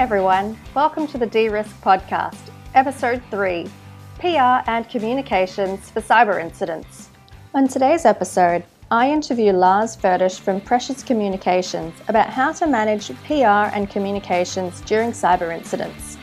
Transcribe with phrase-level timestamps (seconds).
[0.00, 0.58] everyone.
[0.74, 3.68] Welcome to the De Risk Podcast, Episode 3
[4.18, 7.10] PR and Communications for Cyber Incidents.
[7.52, 13.68] On today's episode, I interview Lars Voedisch from Precious Communications about how to manage PR
[13.76, 16.16] and communications during cyber incidents.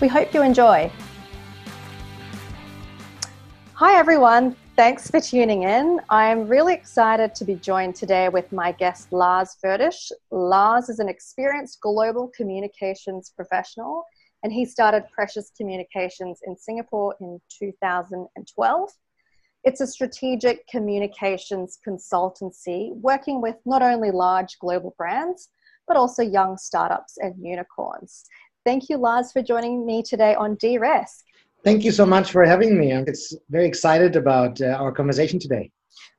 [0.00, 0.92] We hope you enjoy.
[3.72, 4.54] Hi, everyone.
[4.76, 6.00] Thanks for tuning in.
[6.10, 10.10] I'm really excited to be joined today with my guest, Lars Voedisch.
[10.32, 14.02] Lars is an experienced global communications professional,
[14.42, 18.90] and he started Precious Communications in Singapore in 2012.
[19.62, 25.50] It's a strategic communications consultancy working with not only large global brands,
[25.86, 28.24] but also young startups and unicorns.
[28.64, 31.24] Thank you, Lars, for joining me today on Risk.
[31.64, 32.92] Thank you so much for having me.
[32.92, 33.06] I'm
[33.48, 35.70] very excited about uh, our conversation today.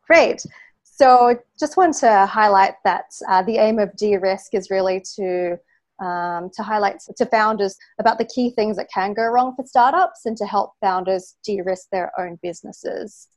[0.07, 0.43] Great.
[0.83, 5.57] So, just want to highlight that uh, the aim of De Risk is really to
[5.99, 10.25] um, to highlight to founders about the key things that can go wrong for startups
[10.25, 13.27] and to help founders de-risk their own businesses.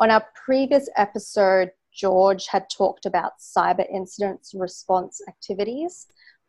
[0.00, 6.06] On our previous episode, George had talked about cyber incidents response activities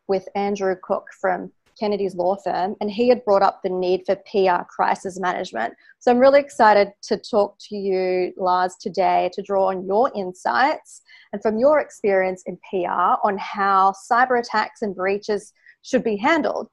[0.07, 4.15] with Andrew Cook from Kennedy's law firm, and he had brought up the need for
[4.15, 5.73] PR crisis management.
[5.99, 11.01] So I'm really excited to talk to you, Lars, today to draw on your insights
[11.33, 16.69] and from your experience in PR on how cyber attacks and breaches should be handled.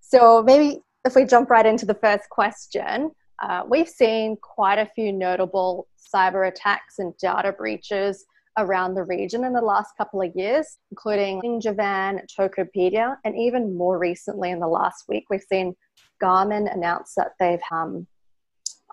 [0.00, 3.10] So maybe if we jump right into the first question,
[3.42, 8.24] uh, we've seen quite a few notable cyber attacks and data breaches
[8.58, 13.76] around the region in the last couple of years, including in Ninjavan, Tokopedia, and even
[13.76, 15.74] more recently in the last week, we've seen
[16.22, 18.06] Garmin announce that they've um,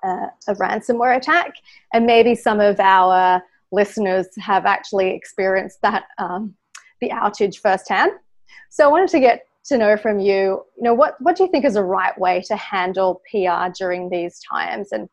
[0.03, 1.53] uh, a ransomware attack,
[1.93, 6.55] and maybe some of our listeners have actually experienced that um,
[7.01, 8.11] the outage firsthand.
[8.69, 11.51] So I wanted to get to know from you, you know, what what do you
[11.51, 15.09] think is a right way to handle PR during these times, and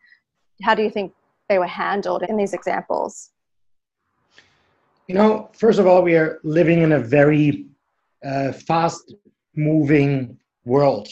[0.62, 1.12] how do you think
[1.48, 3.30] they were handled in these examples?
[5.08, 7.66] You know, first of all, we are living in a very
[8.24, 9.14] uh, fast
[9.54, 11.08] moving world.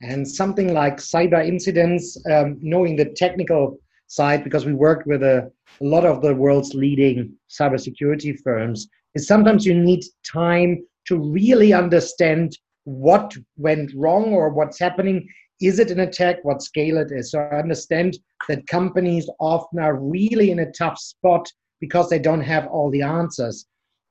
[0.00, 5.50] And something like cyber incidents, um, knowing the technical side, because we work with a,
[5.80, 8.86] a lot of the world's leading cybersecurity firms,
[9.16, 15.28] is sometimes you need time to really understand what went wrong or what's happening.
[15.60, 16.36] Is it an attack?
[16.44, 17.32] What scale it is?
[17.32, 18.16] So I understand
[18.48, 21.50] that companies often are really in a tough spot
[21.84, 23.66] because they don't have all the answers.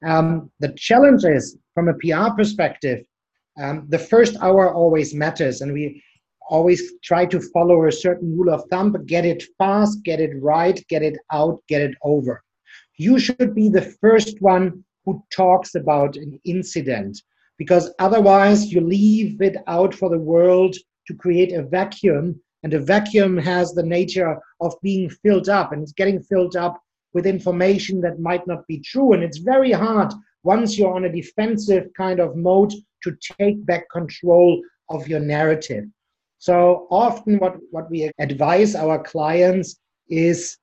[0.05, 2.99] Um, the challenge is, from a PR perspective,
[3.59, 6.03] um, the first hour always matters, and we
[6.51, 10.85] always try to follow a certain rule of thumb, get it fast, get it right,
[10.87, 12.43] get it out, get it over.
[12.97, 17.19] You should be the first one who talks about an incident,
[17.57, 20.75] because otherwise you leave it out for the world
[21.07, 25.81] to create a vacuum, and a vacuum has the nature of being filled up, and
[25.81, 26.82] it's getting filled up
[27.13, 29.13] with information that might not be true.
[29.13, 30.11] And it's very hard
[30.43, 35.85] once you're on a defensive kind of mode to take back control of your narrative.
[36.39, 39.79] So often, what, what we advise our clients
[40.09, 40.57] is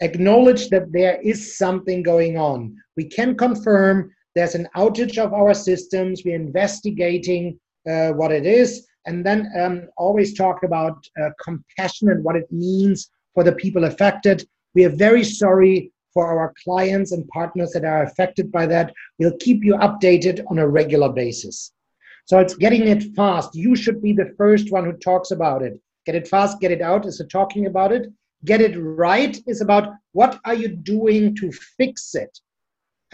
[0.00, 2.76] acknowledge that there is something going on.
[2.96, 7.58] We can confirm there's an outage of our systems, we're investigating
[7.88, 12.50] uh, what it is, and then um, always talk about uh, compassion and what it
[12.52, 14.46] means for the people affected
[14.76, 18.92] we are very sorry for our clients and partners that are affected by that.
[19.18, 21.72] We'll keep you updated on a regular basis.
[22.26, 23.54] So it's getting it fast.
[23.54, 25.80] You should be the first one who talks about it.
[26.04, 28.12] Get it fast, get it out is talking about it.
[28.44, 32.38] Get it right is about what are you doing to fix it.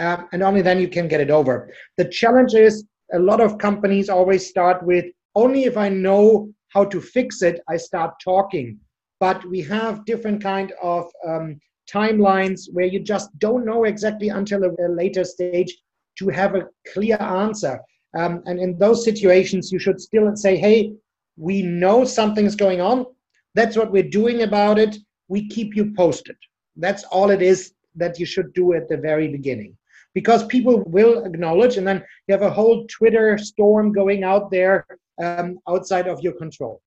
[0.00, 1.72] Um, and only then you can get it over.
[1.96, 5.04] The challenge is a lot of companies always start with
[5.36, 8.80] only if I know how to fix it, I start talking
[9.22, 14.64] but we have different kind of um, timelines where you just don't know exactly until
[14.64, 15.72] a, a later stage
[16.18, 17.78] to have a clear answer.
[18.18, 20.94] Um, and in those situations, you should still say, hey,
[21.36, 23.06] we know something's going on.
[23.54, 24.96] That's what we're doing about it.
[25.28, 26.36] We keep you posted.
[26.74, 29.76] That's all it is that you should do at the very beginning.
[30.14, 34.84] Because people will acknowledge, and then you have a whole Twitter storm going out there
[35.22, 36.82] um, outside of your control.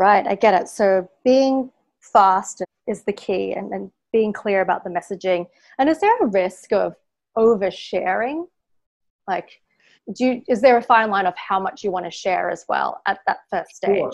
[0.00, 0.66] Right, I get it.
[0.66, 1.70] So being
[2.00, 5.46] fast is the key and, and being clear about the messaging.
[5.78, 6.94] And is there a risk of
[7.36, 8.46] oversharing?
[9.28, 9.60] Like,
[10.14, 12.64] do you, is there a fine line of how much you want to share as
[12.66, 13.98] well at that first stage?
[13.98, 14.12] Sure.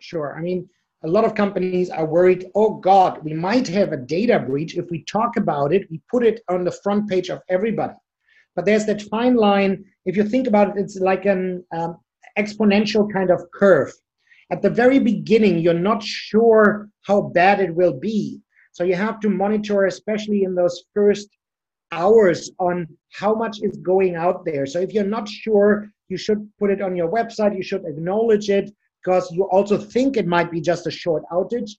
[0.00, 0.36] sure.
[0.38, 0.68] I mean,
[1.02, 4.76] a lot of companies are worried, oh God, we might have a data breach.
[4.76, 7.94] If we talk about it, we put it on the front page of everybody.
[8.54, 9.82] But there's that fine line.
[10.04, 11.96] If you think about it, it's like an um,
[12.38, 13.94] exponential kind of curve.
[14.50, 18.40] At the very beginning, you're not sure how bad it will be.
[18.72, 21.28] So you have to monitor, especially in those first
[21.92, 24.66] hours, on how much is going out there.
[24.66, 28.50] So if you're not sure, you should put it on your website, you should acknowledge
[28.50, 28.70] it
[29.02, 31.70] because you also think it might be just a short outage.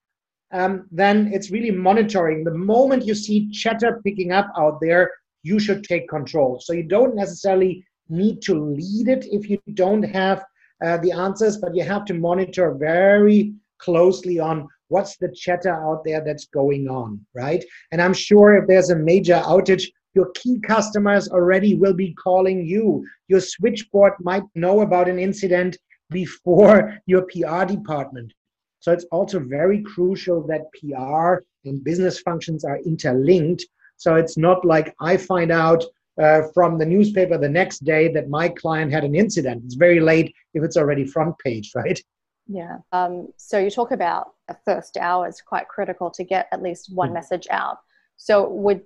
[0.53, 2.43] Um, then it's really monitoring.
[2.43, 5.11] The moment you see chatter picking up out there,
[5.43, 6.59] you should take control.
[6.59, 10.43] So you don't necessarily need to lead it if you don't have
[10.83, 16.03] uh, the answers, but you have to monitor very closely on what's the chatter out
[16.03, 17.63] there that's going on, right?
[17.91, 22.65] And I'm sure if there's a major outage, your key customers already will be calling
[22.65, 23.05] you.
[23.27, 25.77] Your switchboard might know about an incident
[26.09, 28.33] before your PR department.
[28.79, 33.65] So it's also very crucial that PR and business functions are interlinked.
[33.95, 35.83] So it's not like I find out
[36.19, 39.63] uh, from the newspaper the next day that my client had an incident.
[39.65, 41.99] It's very late if it's already front page, right?
[42.47, 42.77] Yeah.
[42.91, 46.93] Um, so you talk about a first hour is quite critical to get at least
[46.93, 47.15] one mm-hmm.
[47.15, 47.77] message out.
[48.17, 48.81] So would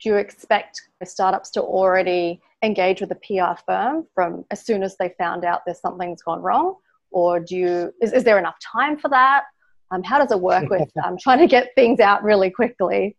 [0.00, 4.96] do you expect startups to already engage with a PR firm from as soon as
[4.96, 6.76] they found out there's something's gone wrong,
[7.10, 9.44] or do you is, is there enough time for that?
[9.90, 13.16] Um, how does it work with um, trying to get things out really quickly?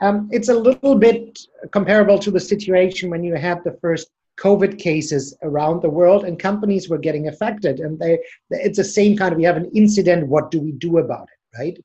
[0.00, 1.38] Um, it's a little bit
[1.70, 4.08] comparable to the situation when you had the first
[4.40, 7.80] COVID cases around the world and companies were getting affected.
[7.80, 8.18] And they,
[8.50, 11.58] it's the same kind of, we have an incident, what do we do about it,
[11.58, 11.78] right?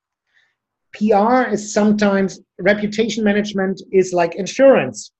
[0.93, 5.11] PR is sometimes, reputation management is like insurance.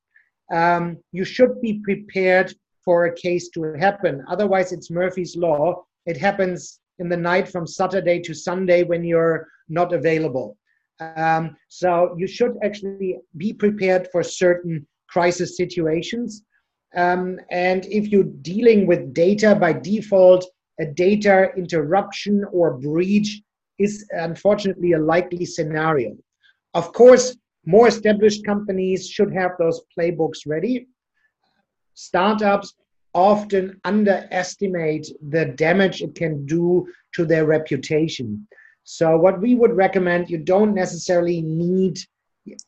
[0.52, 4.24] Um, you should be prepared for a case to happen.
[4.30, 5.84] Otherwise, it's Murphy's Law.
[6.06, 10.58] It happens in the night from Saturday to Sunday when you're not available.
[11.00, 16.44] Um, so you should actually be prepared for certain crisis situations.
[16.96, 20.46] Um, and if you're dealing with data by default,
[20.80, 23.42] a data interruption or breach
[23.80, 26.16] is unfortunately a likely scenario.
[26.74, 27.36] Of course,
[27.66, 30.88] more established companies should have those playbooks ready.
[31.94, 32.76] Startups
[33.14, 38.48] often underestimate the damage it can do to their reputation.
[38.90, 42.00] So, what we would recommend, you don't necessarily need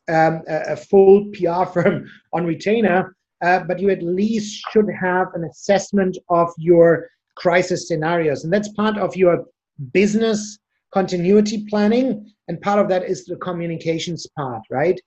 [0.06, 5.28] um, a, a, full PR firm on retainer, uh, but you at least should have
[5.32, 8.44] an assessment of your crisis scenarios.
[8.44, 9.46] And that's part of your
[9.94, 10.58] business
[10.92, 15.00] continuity planning, and part of that is the communications part, right?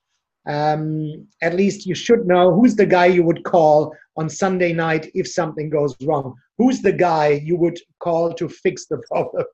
[0.47, 5.11] Um, at least you should know who's the guy you would call on Sunday night
[5.13, 6.33] if something goes wrong.
[6.57, 9.45] Who's the guy you would call to fix the problem?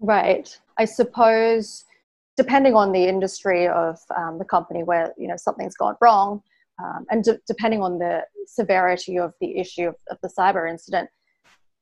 [0.00, 0.56] Right.
[0.78, 1.84] I suppose
[2.36, 6.42] depending on the industry of um, the company where you know something's gone wrong,
[6.82, 11.08] um, and de- depending on the severity of the issue of, of, the cyber incident,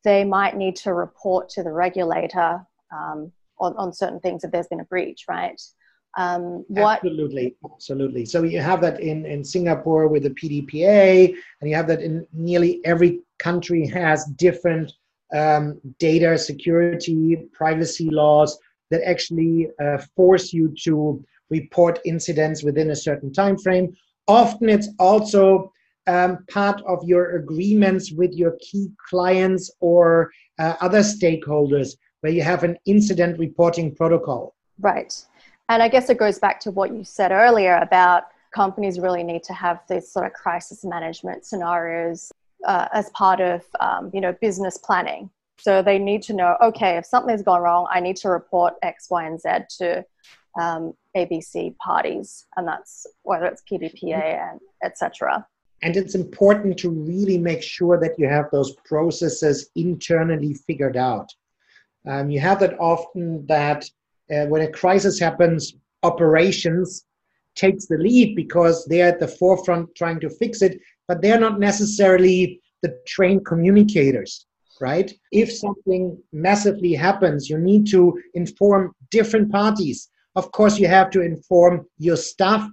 [0.04, 2.60] they might need to report to the regulator
[2.92, 5.60] um, on, on certain things if there's been a breach, right?
[6.18, 8.26] Um, what absolutely, absolutely.
[8.26, 12.26] So you have that in in Singapore with the PDPA, and you have that in
[12.34, 14.92] nearly every country has different
[15.34, 18.58] um, data security, privacy laws
[18.90, 23.94] that actually uh, force you to report incidents within a certain time frame.
[24.28, 25.72] Often, it's also
[26.06, 32.42] um, part of your agreements with your key clients or uh, other stakeholders where you
[32.42, 34.54] have an incident reporting protocol.
[34.80, 35.12] Right.
[35.68, 38.24] And I guess it goes back to what you said earlier about
[38.54, 42.30] companies really need to have these sort of crisis management scenarios
[42.66, 45.30] uh, as part of um, you know business planning.
[45.58, 49.08] So they need to know, okay, if something's gone wrong, I need to report X,
[49.10, 50.04] Y, and Z to
[50.60, 55.46] um, ABC parties, and that's whether it's PDPA and etc.
[55.82, 61.28] And it's important to really make sure that you have those processes internally figured out.
[62.06, 63.88] Um, you have that often that
[64.32, 67.04] uh, when a crisis happens, operations
[67.54, 70.80] takes the lead because they're at the forefront trying to fix it,
[71.12, 74.46] but they're not necessarily the trained communicators,
[74.80, 75.12] right?
[75.30, 80.08] If something massively happens, you need to inform different parties.
[80.36, 82.66] Of course, you have to inform your staff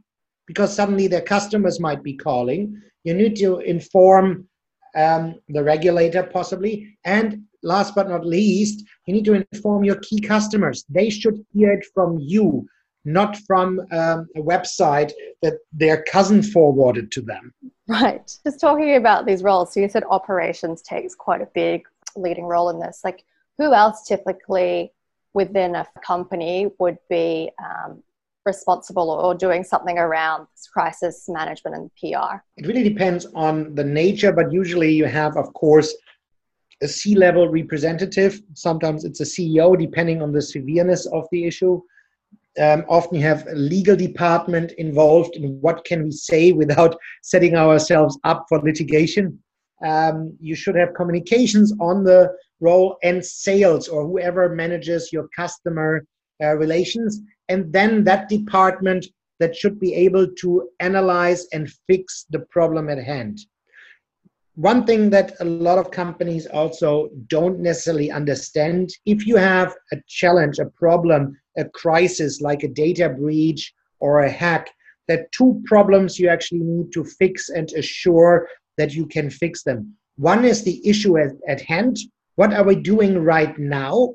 [0.48, 2.82] because suddenly their customers might be calling.
[3.04, 4.48] You need to inform
[4.96, 10.22] um, the regulator possibly, and last but not least, you need to inform your key
[10.22, 10.86] customers.
[10.88, 12.66] They should hear it from you,
[13.14, 15.12] not from um, a website
[15.42, 17.54] that their cousin forwarded to them.
[17.88, 18.32] Right.
[18.46, 19.74] Just talking about these roles.
[19.74, 21.84] So you said operations takes quite a big
[22.16, 23.02] leading role in this.
[23.04, 23.24] Like,
[23.58, 24.94] who else typically
[25.34, 28.04] within a company would be um,
[28.46, 32.38] responsible or doing something around crisis management and PR?
[32.58, 35.94] It really depends on the nature, but usually you have, of course,
[36.82, 38.42] a C level representative.
[38.54, 41.82] Sometimes it's a CEO, depending on the severeness of the issue.
[42.60, 47.56] Um, often you have a legal department involved in what can we say without setting
[47.56, 49.40] ourselves up for litigation.
[49.86, 56.06] Um, you should have communications on the role and sales or whoever manages your customer
[56.44, 57.22] uh, relations.
[57.48, 59.06] And then that department
[59.40, 63.40] that should be able to analyze and fix the problem at hand
[64.60, 69.98] one thing that a lot of companies also don't necessarily understand if you have a
[70.06, 74.70] challenge, a problem, a crisis like a data breach or a hack,
[75.08, 78.48] that two problems you actually need to fix and assure
[78.78, 79.94] that you can fix them.
[80.18, 81.98] One is the issue at, at hand.
[82.36, 84.14] What are we doing right now?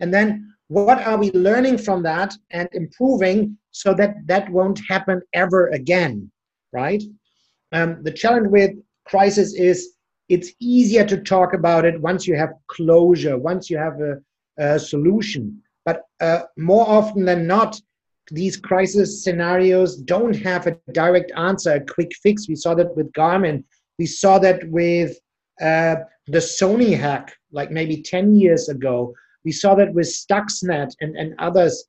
[0.00, 5.22] And then what are we learning from that and improving so that that won't happen
[5.32, 6.30] ever again,
[6.72, 7.02] right?
[7.72, 8.72] Um, the challenge with
[9.04, 9.94] crisis is
[10.28, 14.16] it's easier to talk about it once you have closure, once you have a,
[14.58, 15.62] a solution.
[15.86, 17.80] But uh, more often than not,
[18.30, 22.48] these crisis scenarios don't have a direct answer, a quick fix.
[22.48, 23.62] We saw that with Garmin.
[23.98, 25.16] We saw that with
[25.60, 29.14] uh, the Sony hack, like maybe 10 years ago.
[29.44, 31.86] We saw that with Stuxnet and, and others,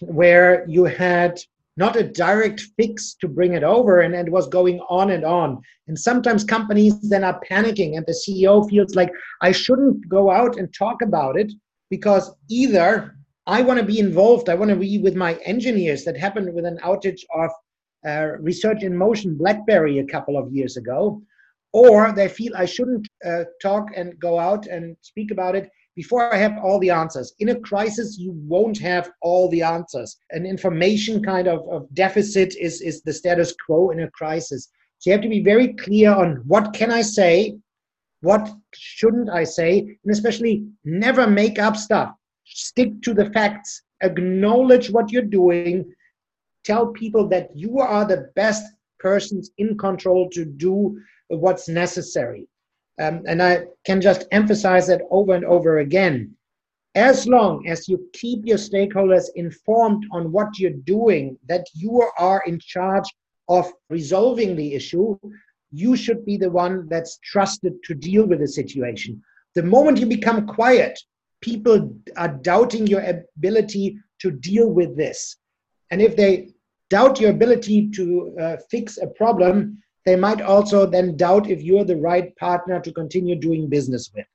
[0.00, 1.40] where you had
[1.76, 5.24] not a direct fix to bring it over and, and it was going on and
[5.24, 10.30] on and sometimes companies then are panicking and the ceo feels like i shouldn't go
[10.30, 11.50] out and talk about it
[11.88, 13.16] because either
[13.56, 16.64] i want to be involved i want to be with my engineers that happened with
[16.64, 17.50] an outage of
[18.06, 21.20] uh, research in motion blackberry a couple of years ago
[21.72, 26.32] or they feel i shouldn't uh, talk and go out and speak about it before
[26.32, 27.34] I have all the answers.
[27.40, 30.16] In a crisis, you won't have all the answers.
[30.30, 34.70] An information kind of, of deficit is, is the status quo in a crisis.
[34.98, 37.58] So you have to be very clear on what can I say,
[38.22, 42.14] what shouldn't I say, and especially never make up stuff.
[42.52, 45.92] Stick to the facts, acknowledge what you're doing,
[46.64, 48.64] tell people that you are the best
[48.98, 52.46] persons in control to do what's necessary.
[53.00, 56.34] Um, and I can just emphasize that over and over again.
[56.94, 62.42] As long as you keep your stakeholders informed on what you're doing, that you are
[62.46, 63.08] in charge
[63.48, 65.18] of resolving the issue,
[65.70, 69.22] you should be the one that's trusted to deal with the situation.
[69.54, 71.00] The moment you become quiet,
[71.40, 75.36] people are doubting your ability to deal with this.
[75.90, 76.50] And if they
[76.90, 81.84] doubt your ability to uh, fix a problem, they might also then doubt if you're
[81.84, 84.26] the right partner to continue doing business with.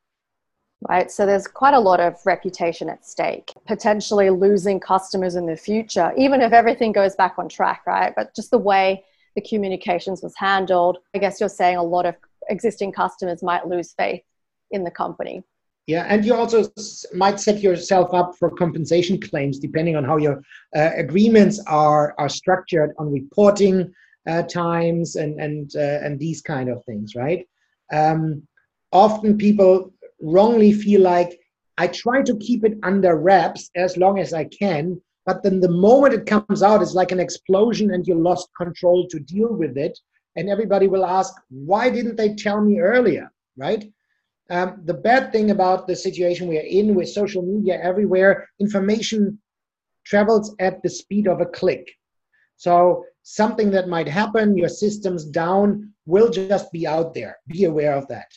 [0.87, 5.55] Right, so there's quite a lot of reputation at stake, potentially losing customers in the
[5.55, 8.13] future, even if everything goes back on track, right?
[8.15, 9.03] But just the way
[9.35, 12.15] the communications was handled, I guess you're saying a lot of
[12.49, 14.21] existing customers might lose faith
[14.71, 15.43] in the company.
[15.87, 16.65] Yeah, and you also
[17.13, 20.41] might set yourself up for compensation claims depending on how your
[20.75, 23.93] uh, agreements are are structured on reporting,
[24.27, 27.47] uh, times and and uh, and these kind of things, right?
[27.93, 28.47] Um,
[28.91, 31.39] often people wrongly feel like
[31.77, 35.69] I try to keep it under wraps as long as I can, but then the
[35.69, 39.77] moment it comes out, it's like an explosion, and you lost control to deal with
[39.77, 39.97] it.
[40.37, 43.85] And everybody will ask, why didn't they tell me earlier, right?
[44.49, 49.39] Um, the bad thing about the situation we are in with social media everywhere, information
[50.05, 51.89] travels at the speed of a click.
[52.57, 57.37] So something that might happen, your system's down, will just be out there.
[57.47, 58.31] Be aware of that.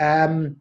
[0.00, 0.56] Um,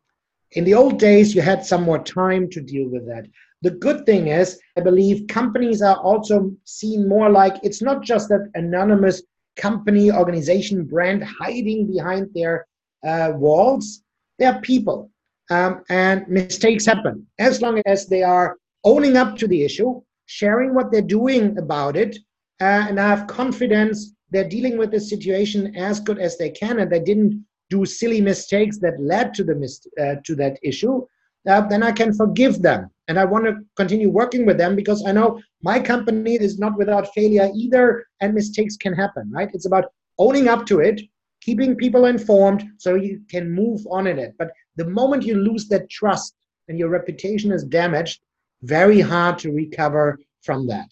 [0.52, 3.26] in the old days, you had some more time to deal with that.
[3.62, 8.30] The good thing is, I believe companies are also seen more like it's not just
[8.30, 9.22] that anonymous
[9.56, 12.66] company, organization, brand hiding behind their
[13.06, 14.02] uh, walls.
[14.40, 15.12] They are people,
[15.52, 17.28] um, and mistakes happen.
[17.38, 21.96] As long as they are owning up to the issue, sharing what they're doing about
[21.98, 22.18] it,
[22.62, 26.80] uh, and I have confidence they're dealing with the situation as good as they can,
[26.80, 31.06] and they didn't do silly mistakes that led to the mis- uh, to that issue.
[31.48, 35.04] Uh, then I can forgive them, and I want to continue working with them because
[35.06, 39.32] I know my company is not without failure either, and mistakes can happen.
[39.34, 39.50] Right?
[39.54, 39.86] It's about
[40.18, 41.02] owning up to it,
[41.42, 44.36] keeping people informed, so you can move on in it.
[44.38, 46.36] But the moment you lose that trust
[46.68, 48.22] and your reputation is damaged,
[48.64, 50.90] very hard to recover from that.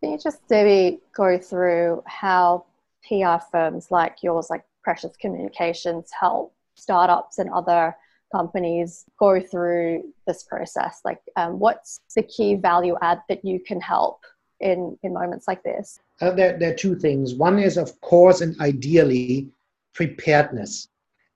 [0.00, 2.64] Can you just maybe go through how
[3.06, 7.94] PR firms like yours, like Precious Communications, help startups and other
[8.34, 11.00] companies go through this process?
[11.04, 14.20] Like, um, what's the key value add that you can help
[14.60, 16.00] in, in moments like this?
[16.20, 17.34] Uh, there, there are two things.
[17.34, 19.48] One is, of course, and ideally,
[19.94, 20.88] preparedness.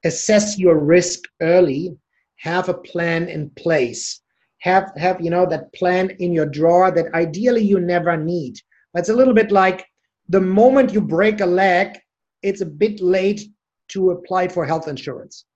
[0.05, 1.97] Assess your risk early
[2.45, 4.21] have a plan in place.
[4.61, 8.61] Have have you know that plan in your drawer that ideally you never need.
[8.93, 9.87] That's a little bit like
[10.29, 11.99] the moment you break a leg,
[12.43, 13.43] it's a bit late
[13.89, 15.45] to apply for health insurance.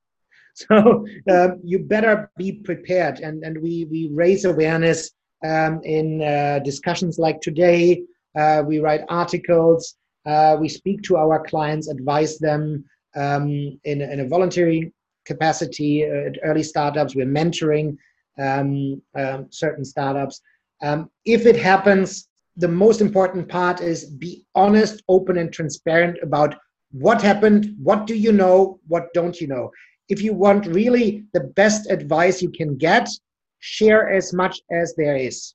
[0.67, 5.13] So um, you better be prepared, and and we we raise awareness
[5.45, 8.03] um, in uh, discussions like today.
[8.39, 9.97] Uh, we write articles.
[10.27, 12.85] Uh, we speak to our clients, advise them
[13.17, 14.93] um, in, in a voluntary
[15.25, 17.15] capacity uh, at early startups.
[17.15, 17.97] We're mentoring
[18.39, 20.41] um, um, certain startups.
[20.83, 26.57] Um, if it happens, the most important part is be honest, open, and transparent about
[26.91, 29.71] what happened, what do you know, what don't you know.
[30.09, 33.09] If you want really the best advice you can get,
[33.61, 35.55] share as much as there is,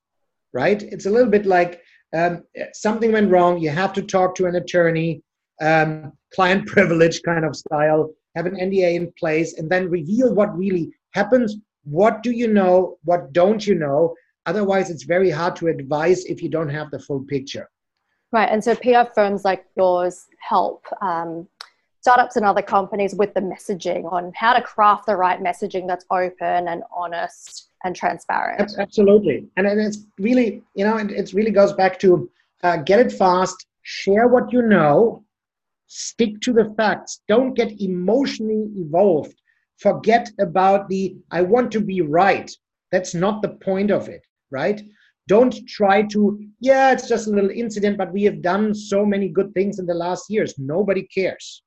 [0.54, 0.82] right?
[0.82, 1.82] It's a little bit like
[2.14, 2.44] um,
[2.74, 5.24] something went wrong, you have to talk to an attorney,
[5.62, 10.56] um, client privilege kind of style, have an NDA in place, and then reveal what
[10.58, 11.56] really happens.
[11.84, 12.98] What do you know?
[13.04, 14.16] What don't you know?
[14.46, 17.70] Otherwise, it's very hard to advise if you don't have the full picture.
[18.32, 18.50] Right.
[18.50, 21.48] And so PR firms like yours help um,
[22.04, 26.06] startups and other companies with the messaging on how to craft the right messaging that's
[26.12, 28.74] open and honest and transparent.
[28.78, 29.48] Absolutely.
[29.56, 32.30] And it's really, you know, it, really goes back to
[32.62, 35.24] uh, get it fast, share what you know,
[35.88, 39.40] stick to the facts, don't get emotionally evolved.
[39.78, 42.52] Forget about the I want to be right.
[42.92, 44.82] That's not the point of it right?
[45.28, 49.28] Don't try to, yeah, it's just a little incident, but we have done so many
[49.28, 50.54] good things in the last years.
[50.58, 51.64] Nobody cares.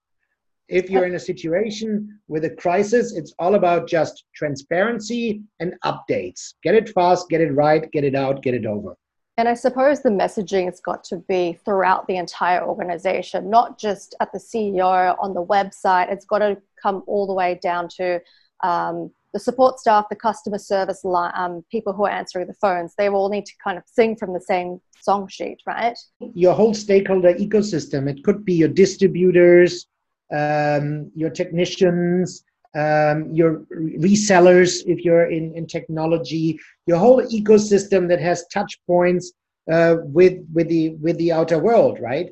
[0.68, 6.54] If you're in a situation with a crisis, it's all about just transparency and updates.
[6.62, 8.96] Get it fast, get it right, get it out, get it over.
[9.38, 14.14] And I suppose the messaging has got to be throughout the entire organization, not just
[14.20, 16.10] at the CEO on the website.
[16.10, 18.20] It's got to come all the way down to
[18.62, 22.94] um, the support staff, the customer service line, um, people who are answering the phones,
[22.96, 25.98] they all need to kind of sing from the same song sheet, right?
[26.32, 28.08] Your whole stakeholder ecosystem.
[28.08, 29.86] It could be your distributors,
[30.32, 33.64] um, your technicians, um, your
[33.98, 39.32] resellers, if you're in, in technology, your whole ecosystem that has touch points
[39.72, 42.28] uh, with with the with the outer world, right?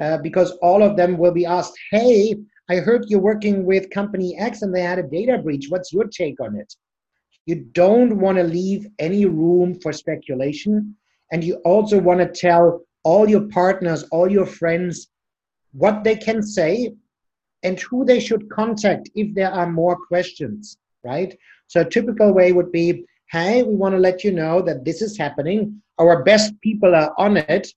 [0.00, 2.34] Uh, because all of them will be asked, "Hey,
[2.68, 5.66] I heard you're working with company X and they had a data breach.
[5.68, 6.74] What's your take on it?
[7.46, 10.96] You don't want to leave any room for speculation.
[11.30, 15.08] And you also want to tell all your partners, all your friends,
[15.72, 16.94] what they can say
[17.62, 21.36] and who they should contact if there are more questions, right?
[21.68, 25.02] So a typical way would be, hey, we want to let you know that this
[25.02, 25.82] is happening.
[25.98, 27.68] Our best people are on it.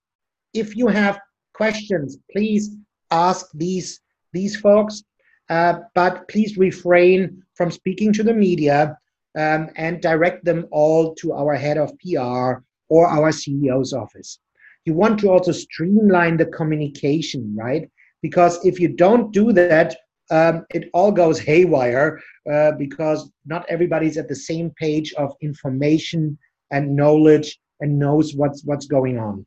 [0.53, 1.19] If you have
[1.53, 2.75] questions, please
[3.11, 3.99] ask these
[4.31, 5.03] these folks,
[5.49, 8.95] uh, but please refrain from speaking to the media
[9.35, 14.39] um, and direct them all to our head of PR or our CEO's office.
[14.85, 17.89] You want to also streamline the communication, right?
[18.21, 19.95] Because if you don't do that,
[20.31, 26.37] um, it all goes haywire uh, because not everybody's at the same page of information
[26.71, 29.45] and knowledge and knows what's what's going on.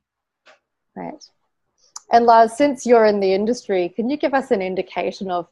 [0.97, 1.23] Right.
[2.13, 5.49] And Lars, since you're in the industry, can you give us an indication of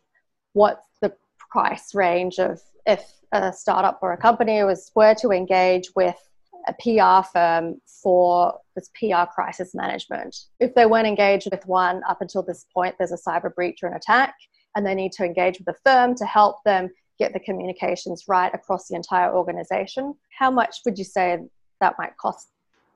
[0.52, 1.12] what's the
[1.50, 6.16] price range of if a startup or a company was were to engage with
[6.66, 10.36] a PR firm for this PR crisis management?
[10.58, 13.88] If they weren't engaged with one up until this point, there's a cyber breach or
[13.88, 14.34] an attack,
[14.74, 18.52] and they need to engage with a firm to help them get the communications right
[18.54, 20.14] across the entire organization.
[20.38, 21.38] How much would you say
[21.80, 22.48] that might cost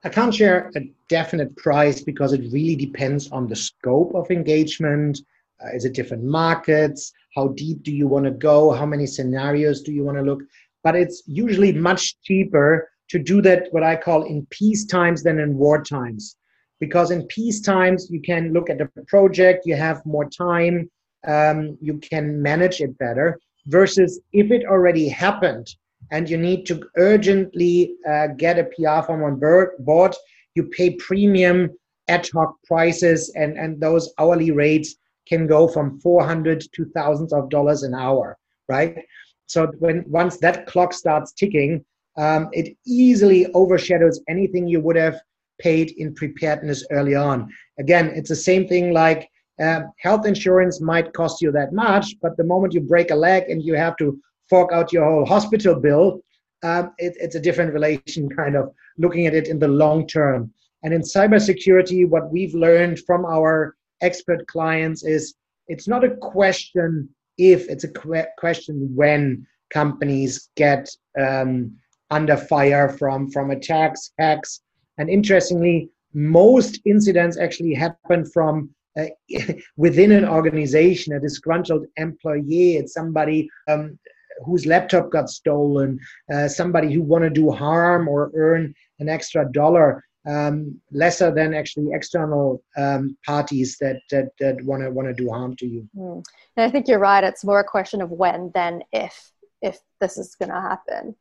[0.07, 5.19] I can't share a definite price because it really depends on the scope of engagement.
[5.65, 7.11] Uh, is it different markets?
[7.35, 8.71] How deep do you want to go?
[8.71, 10.43] How many scenarios do you want to look?
[10.83, 15.39] But it's usually much cheaper to do that, what I call in peace times than
[15.39, 16.37] in war times.
[16.81, 20.91] Because in peace times, you can look at the project, you have more time,
[21.27, 23.39] um, you can manage it better.
[23.67, 25.75] Versus if it already happened,
[26.11, 29.41] and you need to urgently uh, get a PR firm on
[29.79, 30.15] board,
[30.55, 31.71] you pay premium
[32.09, 37.49] ad hoc prices, and, and those hourly rates can go from 400 to thousands of
[37.49, 38.37] dollars an hour,
[38.69, 38.99] right?
[39.47, 41.85] So when once that clock starts ticking,
[42.17, 45.21] um, it easily overshadows anything you would have
[45.61, 47.49] paid in preparedness early on.
[47.79, 49.29] Again, it's the same thing like
[49.61, 53.45] uh, health insurance might cost you that much, but the moment you break a leg
[53.49, 56.21] and you have to fork out your whole hospital bill,
[56.63, 60.53] um, it, it's a different relation, kind of looking at it in the long term.
[60.83, 65.35] And in cybersecurity, what we've learned from our expert clients is
[65.69, 69.47] it's not a question if, it's a que- question when.
[69.75, 71.77] companies get um,
[72.11, 74.61] under fire from from attacks, hacks,
[74.99, 79.07] and interestingly, most incidents actually happen from uh,
[79.77, 83.99] within an organization, a disgruntled employee, it's somebody um,
[84.45, 85.99] whose laptop got stolen,
[86.33, 91.55] uh, somebody who want to do harm or earn an extra dollar, um, lesser than
[91.55, 95.89] actually external um, parties that that that want to want to do harm to you.
[95.97, 96.25] Mm.
[96.57, 97.25] And I think you're right.
[97.25, 101.15] It's more a question of when than if if this is going to happen.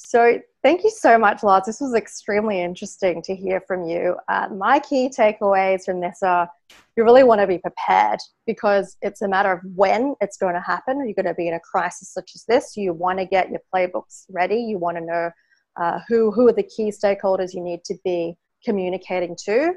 [0.00, 1.64] So, thank you so much, Lars.
[1.66, 4.16] This was extremely interesting to hear from you.
[4.28, 6.48] Uh, my key takeaways from this are
[6.96, 10.60] you really want to be prepared because it's a matter of when it's going to
[10.60, 11.04] happen.
[11.04, 12.76] You're going to be in a crisis such as this.
[12.76, 14.60] You want to get your playbooks ready.
[14.60, 15.30] You want to know
[15.76, 19.74] uh, who, who are the key stakeholders you need to be communicating to.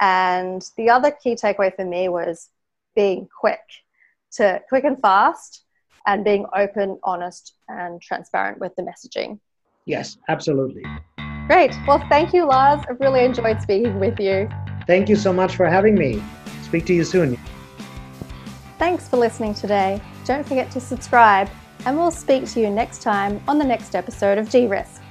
[0.00, 2.50] And the other key takeaway for me was
[2.94, 3.60] being quick
[4.32, 5.64] to quick and fast
[6.06, 9.40] and being open, honest, and transparent with the messaging.
[9.86, 10.84] Yes, absolutely.
[11.48, 11.72] Great.
[11.86, 12.84] Well, thank you, Lars.
[12.88, 14.48] I've really enjoyed speaking with you.
[14.86, 16.22] Thank you so much for having me.
[16.62, 17.38] Speak to you soon.
[18.78, 20.00] Thanks for listening today.
[20.24, 21.50] Don't forget to subscribe,
[21.84, 25.01] and we'll speak to you next time on the next episode of D Risk.